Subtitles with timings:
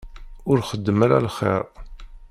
[0.49, 1.61] Ur xeddem ala lxir.